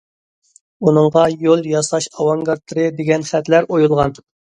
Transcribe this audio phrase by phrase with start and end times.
[0.87, 4.17] ئۇنىڭغا‹‹ يول ياساش ئاۋانگارتلىرى›› دېگەن خەتلەر ئويۇلغان.